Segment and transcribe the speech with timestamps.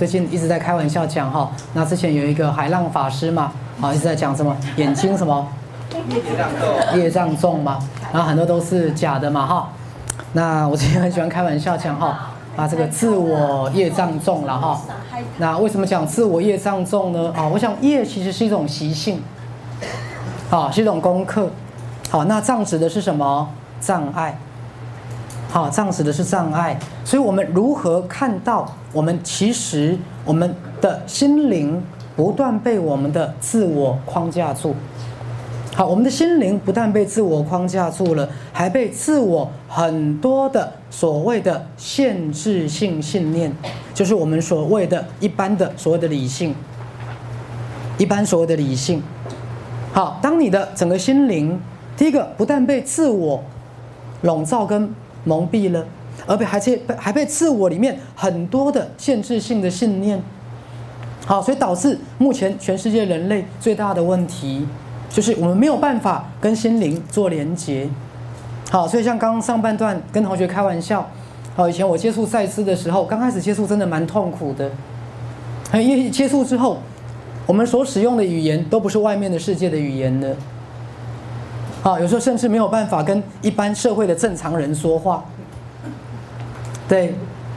[0.00, 3.52] 最近一直在开玩笑讲哈，那之前有一个海浪法师嘛，
[3.82, 5.46] 啊一直在讲什么眼睛什么
[6.94, 7.78] 业障重，嘛，
[8.10, 9.68] 然后很多都是假的嘛哈。
[10.32, 14.80] 那我之前很喜欢开玩笑讲哈，啊这个自我业障重了哈。
[15.36, 17.30] 那为什么讲自我业障重呢？
[17.36, 19.22] 啊，我想业其实是一种习性，
[20.48, 21.50] 啊是一种功课。
[22.08, 23.46] 好，那障指的是什么？
[23.82, 24.38] 障碍。
[25.50, 26.78] 好，障指的是障碍。
[27.04, 31.82] 所以我们如何看到我们其实我们的心灵
[32.14, 34.74] 不断被我们的自我框架住？
[35.74, 43.52] 好，我们的心灵不但被自我框架住了，还被自我很多的所谓的限制性信念，
[43.94, 46.54] 就是我们所谓的一般的所谓的理性，
[47.98, 49.02] 一般所谓的理性。
[49.92, 51.58] 好，当你的整个心灵，
[51.96, 53.42] 第一个不但被自我
[54.22, 54.92] 笼罩跟
[55.24, 55.84] 蒙蔽了，
[56.26, 60.22] 而被还被还被自我里面很多的限制性的信念。
[61.26, 64.66] 好，所以导致目前全世界人类最大的问题。
[65.12, 67.88] 就是我们没有办法跟心灵做连接，
[68.70, 71.10] 好，所以像刚刚上半段跟同学开玩笑，
[71.56, 74.70] 好，以前我接触赛斯的时候，刚开始接触真的蛮痛苦的，
[75.72, 76.78] 因为接触之后，
[77.44, 80.36] 我们所使用的语言都不是外面的世界的语言了，
[81.82, 85.24] 好，有时候甚至没有办法跟一般社会的正常人说话，
[86.86, 87.14] 对，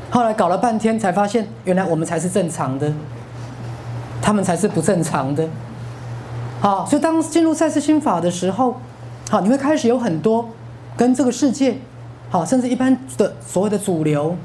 [0.09, 2.91] 后来搞了半天才发现，原来我们才是正常的，
[4.21, 5.45] 他们才是不正常的。
[6.61, 8.77] 好，所以当进入赛斯心法的时候，
[9.29, 10.47] 好，你会开始有很多
[10.95, 11.75] 跟这个世界，
[12.29, 14.37] 好，甚至一般的所谓的主流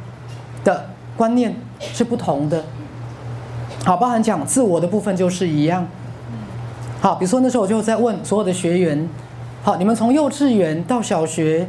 [0.65, 2.65] 的观念是不同的。
[3.85, 5.87] 好，包含讲自我的部分就是一样。
[7.01, 9.09] 好，比如说那时候我就在问所有的学员，
[9.69, 11.69] 好，你们从幼稚园到小学，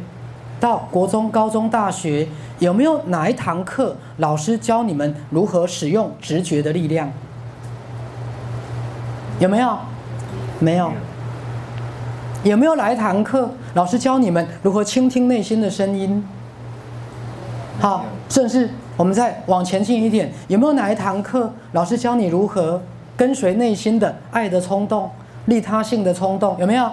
[0.58, 2.26] 到国中、高中、大学，
[2.58, 7.12] 有没有哪一堂课老师教你们如何使用直觉的力量？
[9.38, 9.76] 有没有？
[10.60, 10.90] 没有，
[12.42, 13.50] 有没有来一堂课？
[13.74, 16.26] 老师教你们如何倾听内心的声音。
[17.80, 22.80] 好，甚至我们再往前进一点，有没有哪一堂课老师教你如何
[23.14, 25.10] 跟随内心的爱的冲动、
[25.44, 26.56] 利他性的冲动？
[26.58, 26.90] 有没有？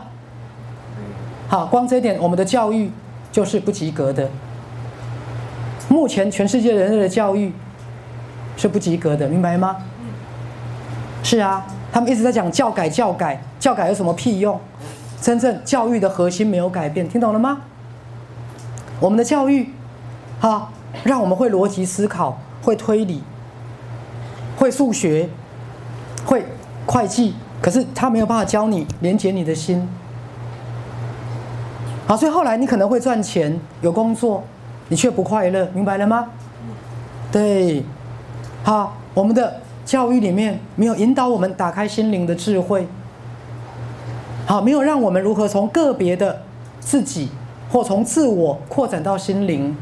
[1.47, 2.91] 好，光这一点，我们的教育
[3.31, 4.29] 就是不及格的。
[5.89, 7.53] 目前全世界人类的教育
[8.57, 9.77] 是不及格的，明白吗？
[11.23, 11.65] 是啊。
[11.89, 14.59] 他们一直在讲教改，教改，教改有什么屁用？
[15.19, 17.59] 真正教育的核心没有改变，听懂了吗？
[18.99, 19.69] 我们的教育，
[20.39, 20.69] 哈，
[21.03, 23.23] 让我们会逻辑思考，会推理，
[24.57, 25.29] 会数学，
[26.25, 26.45] 会
[26.85, 29.87] 会计，可是他没有办法教你连接你的心。
[32.07, 34.43] 好，所以后来你可能会赚钱，有工作，
[34.87, 36.29] 你却不快乐，明白了吗？
[37.31, 37.83] 对，
[38.63, 39.61] 好，我们的。
[39.87, 42.85] 教育里面没有引导我们打开心灵的智慧，
[44.45, 46.41] 好，没有让我们如何从个别的
[46.81, 47.29] 自己
[47.71, 49.73] 或从自我扩展到心灵，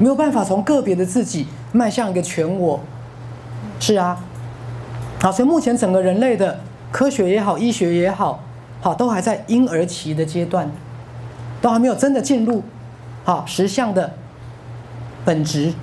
[0.00, 2.80] 没有办法从个别的自己迈向一个全我。
[3.78, 4.18] 是啊，
[5.22, 6.58] 好，所以目前整个人类的
[6.90, 8.40] 科学也好，医学也好，
[8.80, 10.68] 好，都还在婴儿期的阶段，
[11.66, 12.62] 都还没有真的进入
[13.24, 14.08] 好实相的
[15.24, 15.74] 本质。